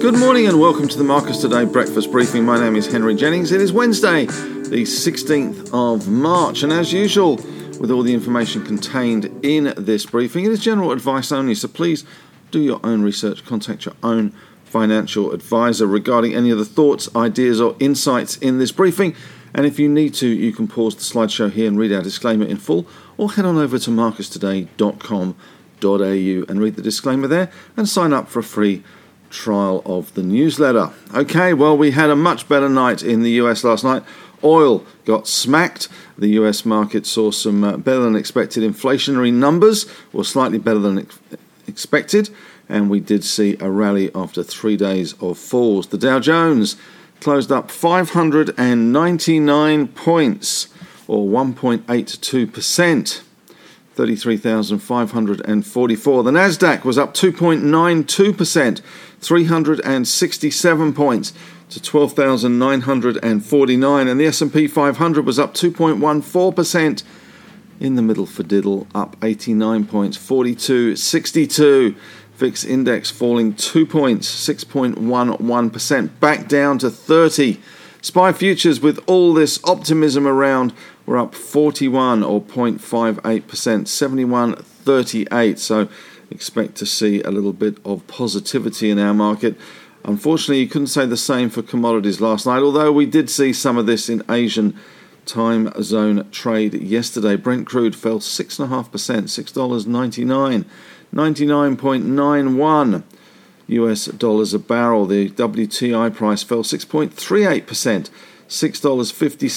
[0.00, 2.44] Good morning and welcome to the Marcus Today breakfast briefing.
[2.44, 3.52] My name is Henry Jennings.
[3.52, 7.36] It is Wednesday, the 16th of March, and as usual,
[7.80, 12.04] with all the information contained in this briefing, it is general advice only, so please
[12.50, 14.34] do your own research, contact your own
[14.64, 19.16] financial advisor regarding any of the thoughts, ideas, or insights in this briefing.
[19.54, 22.44] And if you need to, you can pause the slideshow here and read our disclaimer
[22.44, 22.86] in full,
[23.16, 28.40] or head on over to marcustoday.com.au and read the disclaimer there and sign up for
[28.40, 28.82] a free
[29.30, 30.90] trial of the newsletter.
[31.14, 34.02] Okay, well, we had a much better night in the US last night.
[34.42, 35.88] Oil got smacked.
[36.18, 40.98] The US market saw some uh, better than expected inflationary numbers, or slightly better than
[40.98, 41.18] ex-
[41.66, 42.30] expected,
[42.68, 45.88] and we did see a rally after three days of falls.
[45.88, 46.76] The Dow Jones
[47.20, 50.68] closed up 599 points,
[51.06, 53.20] or 1.82%.
[53.94, 56.22] 33,544.
[56.24, 58.82] The Nasdaq was up 2.92%,
[59.20, 61.32] 367 points
[61.70, 67.02] to 12,949 and the S&P 500 was up 2.14%
[67.80, 71.96] in the middle for diddle up 89 points 42.62
[72.36, 77.60] VIX index falling 2 points 6.11% back down to 30
[78.02, 80.74] SPI futures with all this optimism around
[81.06, 85.58] were up 41 or 0.58%, 71.38.
[85.58, 85.88] So
[86.30, 89.56] expect to see a little bit of positivity in our market.
[90.04, 93.78] Unfortunately, you couldn't say the same for commodities last night, although we did see some
[93.78, 94.78] of this in Asian
[95.24, 97.36] time zone trade yesterday.
[97.36, 100.64] Brent crude fell 6.5%, $6.99,
[101.14, 103.02] 99.91
[103.68, 105.06] US dollars a barrel.
[105.06, 108.10] The WTI price fell 6.38%.
[108.46, 109.48] $6.57,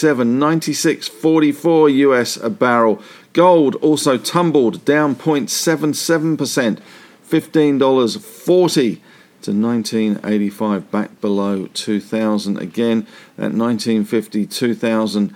[1.19, 3.01] 96.44 US a barrel.
[3.33, 6.79] Gold also tumbled down 0.77%,
[7.27, 9.01] $15.40
[9.39, 13.05] to 1985 back below 2000 again
[13.35, 15.33] That 1950 2000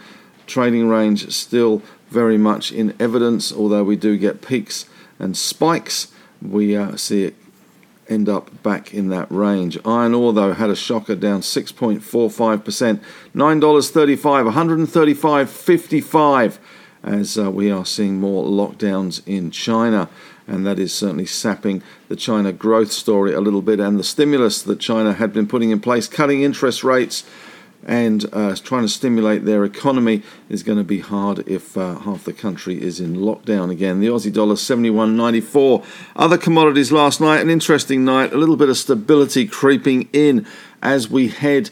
[0.48, 4.86] trading range still very much in evidence although we do get peaks
[5.20, 6.11] and spikes
[6.42, 7.36] we uh, see it
[8.08, 9.78] end up back in that range.
[9.86, 13.02] Iron ore, though, had a shocker down 6.45%,
[13.36, 16.58] $9.35, 135.55,
[17.04, 20.10] as uh, we are seeing more lockdowns in China.
[20.48, 24.62] And that is certainly sapping the China growth story a little bit and the stimulus
[24.64, 27.24] that China had been putting in place, cutting interest rates
[27.86, 32.24] and uh, trying to stimulate their economy is going to be hard if uh, half
[32.24, 34.00] the country is in lockdown again.
[34.00, 35.84] The Aussie dollar 71.94.
[36.16, 40.46] Other commodities last night, an interesting night, a little bit of stability creeping in
[40.82, 41.72] as we head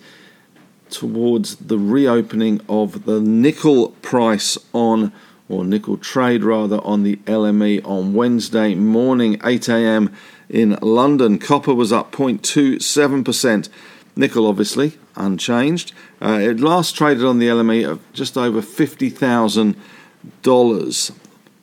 [0.90, 5.12] towards the reopening of the nickel price on
[5.48, 10.14] or nickel trade rather on the LME on Wednesday morning 8 a.m.
[10.48, 11.40] in London.
[11.40, 13.70] Copper was up 0.27%.
[14.16, 15.94] Nickel, obviously, unchanged.
[16.22, 21.12] Uh, it last traded on the LME at just over $50,000.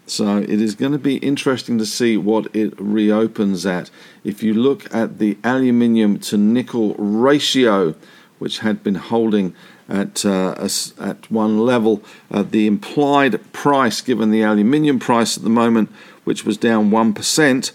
[0.09, 3.91] So it is going to be interesting to see what it reopens at.
[4.23, 7.97] If you look at the aluminium to nickel ratio,
[8.39, 9.55] which had been holding
[9.89, 10.69] at uh,
[11.01, 15.91] at one level, uh, the implied price given the aluminium price at the moment,
[16.23, 17.73] which was down one percent,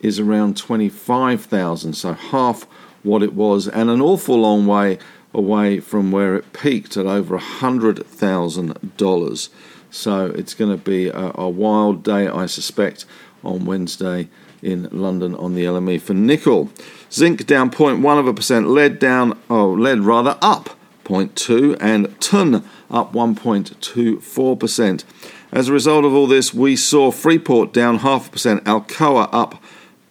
[0.00, 1.94] is around twenty five thousand.
[1.94, 2.66] So half
[3.02, 4.98] what it was, and an awful long way
[5.32, 9.48] away from where it peaked at over $100,000.
[9.90, 13.04] So it's going to be a, a, wild day, I suspect,
[13.42, 14.28] on Wednesday
[14.62, 16.70] in London on the LME for nickel.
[17.10, 22.56] Zinc down 0.1 of a percent, lead down, oh, lead rather up 0.2, and tin
[22.90, 25.04] up 1.24%.
[25.52, 29.60] As a result of all this, we saw Freeport down half a percent, Alcoa up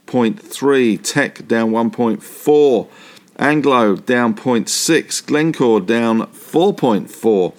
[0.09, 2.87] 0.3, Teck down 1.4,
[3.37, 7.53] Anglo down 0.6, Glencore down 4.4,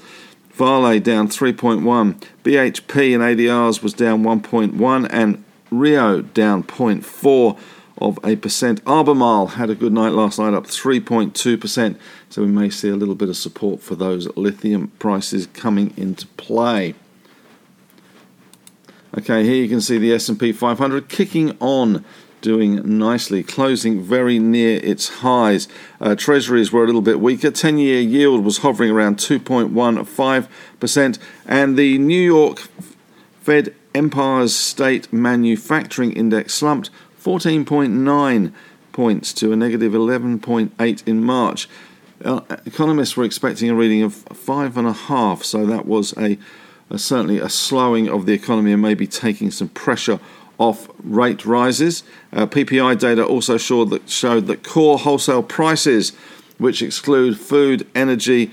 [0.50, 7.58] Vale down 3.1, BHP and ADRs was down 1.1, and Rio down 0.4
[7.99, 8.81] of a percent.
[8.87, 11.96] Albemarle had a good night last night, up 3.2%.
[12.31, 16.26] So we may see a little bit of support for those lithium prices coming into
[16.26, 16.94] play.
[19.17, 22.05] Okay, here you can see the S&P 500 kicking on
[22.40, 25.69] doing nicely, closing very near its highs.
[26.00, 27.50] Uh, treasuries were a little bit weaker.
[27.50, 32.60] 10 year yield was hovering around 2.15%, and the New York
[33.40, 36.90] Fed Empire State Manufacturing Index slumped
[37.22, 38.52] 14.9
[38.93, 41.69] points to a negative 11.8 in March.
[42.25, 46.38] Uh, economists were expecting a reading of five and a half, so that was a
[46.90, 50.19] uh, certainly a slowing of the economy and maybe taking some pressure
[50.60, 52.04] off rate rises.
[52.32, 56.10] Uh, PPI data also showed that, showed that core wholesale prices,
[56.58, 58.52] which exclude food, energy,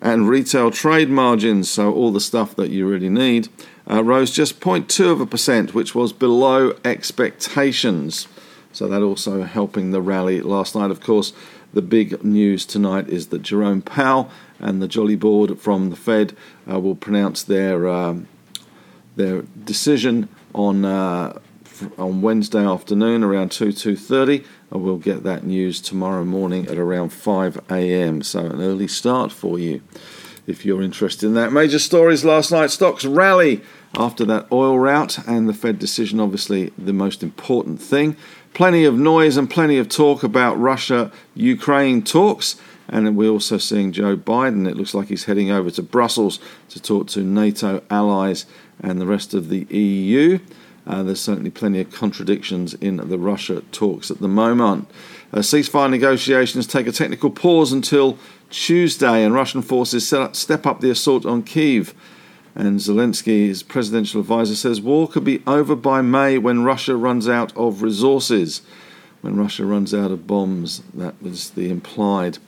[0.00, 3.48] and retail trade margins, so all the stuff that you really need,
[3.90, 8.28] uh, rose just 0.2 of a percent, which was below expectations.
[8.72, 10.92] So that also helping the rally last night.
[10.92, 11.32] Of course,
[11.72, 16.36] the big news tonight is that Jerome Powell and the Jolly Board from the Fed
[16.70, 18.28] uh, will pronounce their um,
[19.16, 21.38] their decision on uh,
[21.98, 24.44] on Wednesday afternoon around two two thirty.
[24.70, 28.22] And we'll get that news tomorrow morning at around five a.m.
[28.22, 29.82] So an early start for you
[30.46, 31.52] if you're interested in that.
[31.52, 33.62] Major stories last night: stocks rally
[33.94, 36.20] after that oil rout and the Fed decision.
[36.20, 38.16] Obviously, the most important thing.
[38.54, 42.60] Plenty of noise and plenty of talk about Russia Ukraine talks.
[42.90, 44.66] And we're also seeing Joe Biden.
[44.66, 46.40] It looks like he's heading over to Brussels
[46.70, 48.46] to talk to NATO allies
[48.80, 50.38] and the rest of the EU.
[50.88, 54.90] Uh, there's certainly plenty of contradictions in the Russia talks at the moment.
[55.32, 58.18] Uh, ceasefire negotiations take a technical pause until
[58.48, 61.94] Tuesday, and Russian forces up, step up the assault on Kiev.
[62.54, 67.54] And Zelensky's presidential advisor says war could be over by May when Russia runs out
[67.54, 68.62] of resources.
[69.20, 72.38] When Russia runs out of bombs, that was the implied.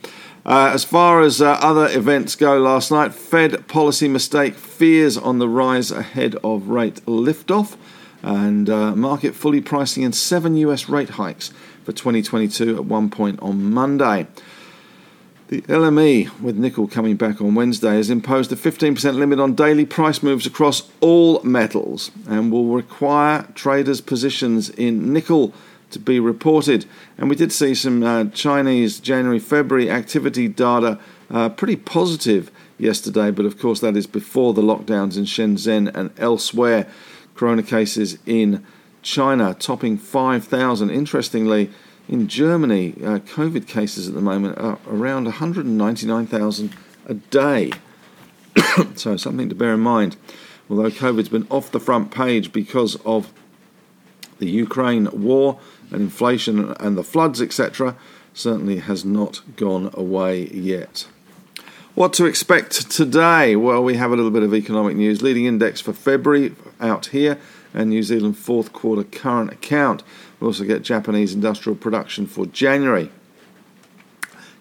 [0.43, 5.37] Uh, as far as uh, other events go last night, Fed policy mistake fears on
[5.37, 7.77] the rise ahead of rate liftoff,
[8.21, 11.49] and uh, market fully pricing in seven US rate hikes
[11.83, 14.27] for 2022 at one point on Monday.
[15.47, 19.85] The LME, with nickel coming back on Wednesday, has imposed a 15% limit on daily
[19.85, 25.53] price moves across all metals and will require traders' positions in nickel
[25.89, 26.85] to be reported.
[27.17, 30.97] And we did see some uh, Chinese January February activity data
[31.29, 36.11] uh, pretty positive yesterday, but of course, that is before the lockdowns in Shenzhen and
[36.17, 36.87] elsewhere.
[37.35, 38.65] Corona cases in
[39.01, 40.89] China topping 5,000.
[40.89, 41.69] Interestingly,
[42.07, 46.75] in Germany, uh, COVID cases at the moment are around 199,000
[47.07, 47.71] a day.
[48.95, 50.17] so, something to bear in mind.
[50.69, 53.33] Although COVID's been off the front page because of
[54.39, 55.59] the Ukraine war
[55.91, 57.95] and inflation and the floods, etc.,
[58.33, 61.07] certainly has not gone away yet.
[61.93, 63.55] What to expect today?
[63.57, 65.21] Well, we have a little bit of economic news.
[65.21, 67.37] Leading index for February out here,
[67.73, 70.03] and New Zealand fourth quarter current account.
[70.39, 73.11] We also get Japanese industrial production for January.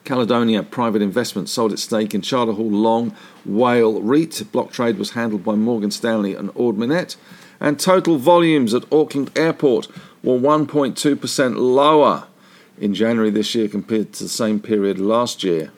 [0.05, 3.15] Caledonia Private Investment sold its stake in Charter Hall Long
[3.45, 4.45] WALE REIT.
[4.51, 6.77] Block trade was handled by Morgan Stanley and Ord.
[7.61, 9.89] And total volumes at Auckland Airport
[10.23, 12.27] were 1.2% lower
[12.79, 15.71] in January this year compared to the same period last year.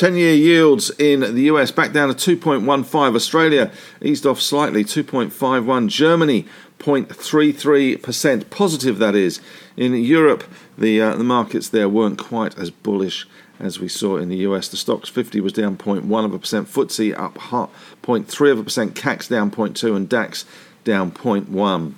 [0.00, 3.14] 10 year yields in the US back down to 2.15.
[3.14, 3.70] Australia
[4.00, 5.88] eased off slightly, 2.51.
[5.88, 6.48] Germany
[6.78, 8.48] 0.33%.
[8.48, 9.42] Positive, that is.
[9.76, 10.44] In Europe,
[10.78, 14.68] the, uh, the markets there weren't quite as bullish as we saw in the US.
[14.68, 18.94] The Stoxx 50 was down 0.1 of a percent, FTSE up 0.3 of a percent,
[18.94, 20.46] CAC down 0.2, and DAX
[20.82, 21.92] down 0.1.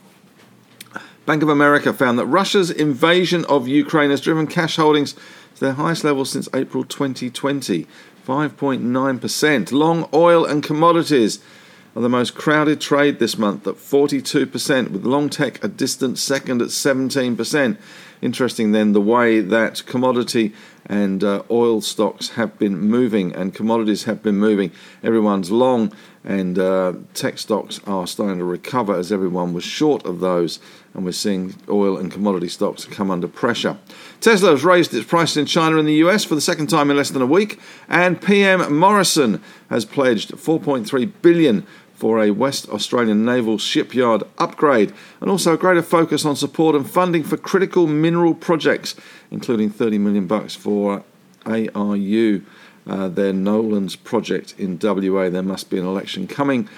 [1.25, 5.15] Bank of America found that Russia's invasion of Ukraine has driven cash holdings
[5.55, 7.87] to their highest level since April 2020,
[8.27, 9.73] 5.9%.
[9.73, 11.41] Long oil and commodities
[11.95, 16.63] are the most crowded trade this month at 42%, with long tech a distant second
[16.63, 17.77] at 17%.
[18.23, 20.55] Interesting then the way that commodity
[20.87, 24.71] and uh, oil stocks have been moving and commodities have been moving.
[25.03, 25.93] Everyone's long
[26.25, 30.61] and uh, tech stocks are starting to recover as everyone was short of those,
[30.95, 33.77] and we're seeing oil and commodity stocks come under pressure.
[34.21, 36.97] Tesla has raised its prices in China and the US for the second time in
[36.97, 41.67] less than a week, and PM Morrison has pledged 4.3 billion
[42.03, 46.91] for a West Australian naval shipyard upgrade, and also a greater focus on support and
[46.91, 48.97] funding for critical mineral projects,
[49.31, 51.05] including 30 million bucks for
[51.47, 52.43] ARU
[52.89, 55.31] uh, their Nolans project in WA.
[55.31, 56.69] There must be an election coming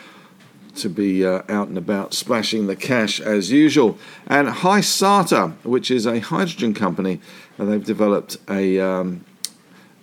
[0.74, 3.96] to be uh, out and about splashing the cash as usual.
[4.26, 7.22] And Hysata, which is a hydrogen company,
[7.58, 9.24] uh, they've developed a um,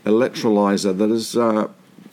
[0.03, 1.67] electrolyzer that is uh,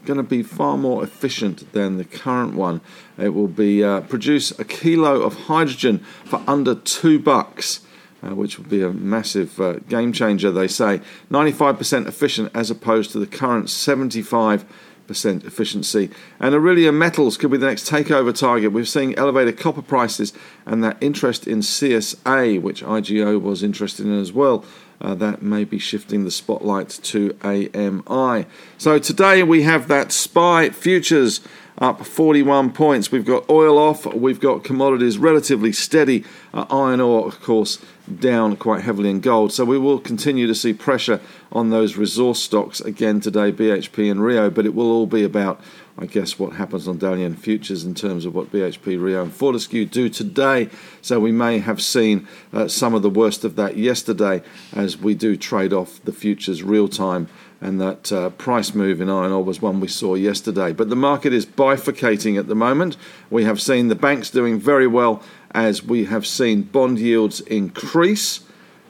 [0.08, 2.80] going to be far more efficient than the current one.
[3.18, 7.82] It will be uh, produce a kilo of hydrogen for under two bucks
[8.22, 11.00] uh, which would be a massive uh, game changer, they say.
[11.30, 14.64] 95% efficient as opposed to the current 75%
[15.08, 16.10] efficiency.
[16.40, 18.72] And Aurelia Metals could be the next takeover target.
[18.72, 20.32] We're seeing elevated copper prices
[20.66, 24.64] and that interest in CSA, which IGO was interested in as well.
[25.00, 28.46] Uh, that may be shifting the spotlight to AMI.
[28.78, 31.40] So today we have that SPI futures
[31.78, 33.12] up 41 points.
[33.12, 36.24] We've got oil off, we've got commodities relatively steady.
[36.52, 37.78] Uh, iron ore, of course,
[38.16, 39.52] down quite heavily in gold.
[39.52, 41.20] So we will continue to see pressure
[41.52, 45.60] on those resource stocks again today, BHP and Rio, but it will all be about
[46.00, 49.84] I guess, what happens on Dalian futures in terms of what BHP, Rio, and Fortescue
[49.84, 50.70] do today.
[51.02, 55.14] So we may have seen uh, some of the worst of that yesterday as we
[55.14, 57.26] do trade off the futures real time.
[57.60, 60.72] And that uh, price move in iron ore was one we saw yesterday.
[60.72, 62.96] But the market is bifurcating at the moment.
[63.28, 65.20] We have seen the banks doing very well
[65.52, 68.40] as we have seen bond yields increase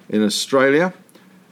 [0.09, 0.95] in Australia.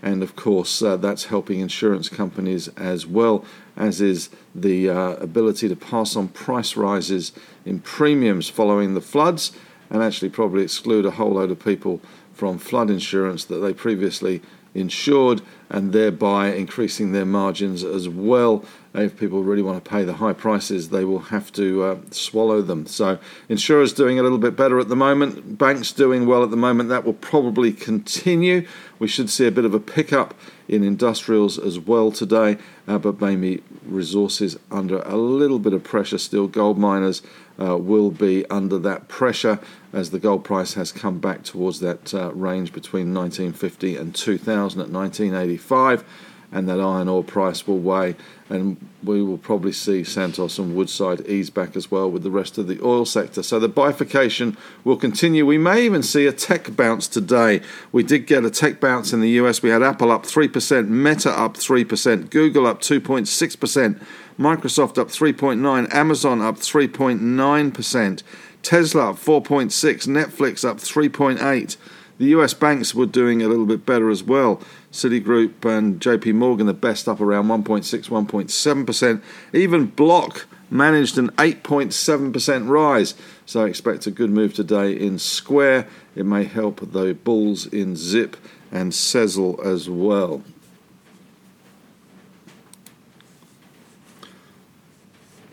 [0.03, 3.45] And of course uh, that's helping insurance companies as well
[3.77, 7.33] as is the uh, ability to pass on price rises
[7.65, 9.53] in premiums following the floods
[9.91, 12.01] and actually probably exclude a whole load of people
[12.33, 14.43] from flood insurance that they previously
[14.76, 18.64] insured and thereby increasing their margins as well.
[18.95, 22.62] If people really want to pay the high prices, they will have to uh, swallow
[22.62, 22.87] them.
[22.87, 23.18] So,
[23.49, 26.88] insurers doing a little bit better at the moment, banks doing well at the moment.
[26.88, 28.66] That will probably continue.
[28.99, 30.35] We should see a bit of a pickup
[30.68, 32.56] in industrials as well today,
[32.88, 36.47] uh, but maybe resources under a little bit of pressure still.
[36.47, 37.23] Gold miners
[37.61, 39.59] uh, will be under that pressure
[39.93, 44.81] as the gold price has come back towards that uh, range between 1950 and 2000
[44.81, 46.05] at 1985
[46.53, 48.15] and that iron ore price will weigh,
[48.49, 52.59] and we will probably see Santos and Woodside ease back as well with the rest
[52.59, 53.43] of the oil sector.
[53.43, 55.45] So the bifurcation will continue.
[55.45, 57.61] We may even see a tech bounce today.
[57.93, 59.62] We did get a tech bounce in the US.
[59.62, 64.00] We had Apple up 3%, Meta up 3%, Google up 2.6%,
[64.38, 68.23] Microsoft up 3.9%, Amazon up 3.9%,
[68.62, 71.76] Tesla up 4.6, Netflix up 3.8.
[72.19, 74.61] The US banks were doing a little bit better as well.
[74.91, 79.23] Citigroup and JP Morgan, the best up around 1.6, 1.7%.
[79.53, 83.15] Even Block managed an 8.7% rise.
[83.45, 85.87] So I expect a good move today in Square.
[86.15, 88.37] It may help the bulls in Zip
[88.73, 90.43] and Sezzle as well.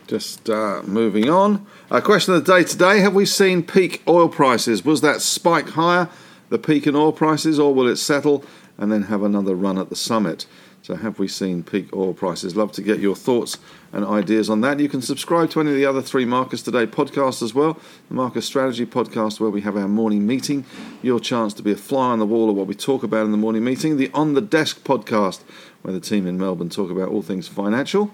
[0.06, 1.66] Just uh, moving on.
[1.90, 4.84] A question of the day today Have we seen peak oil prices?
[4.84, 6.08] Was that spike higher?
[6.54, 8.44] The peak in oil prices, or will it settle
[8.78, 10.46] and then have another run at the summit?
[10.82, 12.54] So, have we seen peak oil prices?
[12.54, 13.58] Love to get your thoughts
[13.92, 14.78] and ideas on that.
[14.78, 17.80] You can subscribe to any of the other three Marcus Today podcasts as well.
[18.08, 20.64] The Marcus Strategy podcast, where we have our morning meeting,
[21.02, 23.32] your chance to be a fly on the wall of what we talk about in
[23.32, 23.96] the morning meeting.
[23.96, 25.40] The On the Desk podcast,
[25.82, 28.12] where the team in Melbourne talk about all things financial.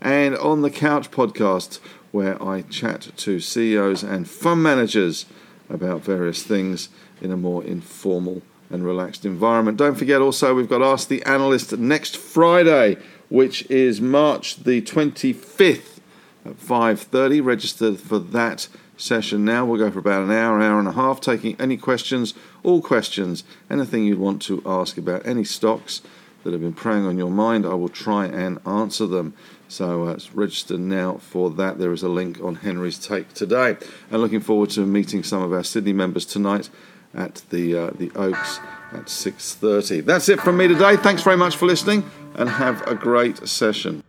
[0.00, 1.80] And On the Couch podcast,
[2.12, 5.26] where I chat to CEOs and fund managers
[5.70, 6.88] about various things
[7.20, 9.78] in a more informal and relaxed environment.
[9.78, 12.96] Don't forget also we've got Ask the Analyst next Friday,
[13.28, 16.00] which is March the 25th
[16.44, 17.40] at 5:30.
[17.40, 19.64] Register for that session now.
[19.64, 23.44] We'll go for about an hour, hour and a half, taking any questions, all questions,
[23.70, 26.02] anything you'd want to ask about any stocks
[26.44, 27.66] that have been preying on your mind.
[27.66, 29.34] I will try and answer them.
[29.68, 31.78] So uh, register now for that.
[31.78, 33.76] There is a link on Henry's Take today.
[34.10, 36.70] And looking forward to meeting some of our Sydney members tonight
[37.14, 38.58] at the uh, the Oaks
[38.92, 40.04] at 6:30.
[40.04, 40.96] That's it from me today.
[40.96, 44.02] Thanks very much for listening and have a great session.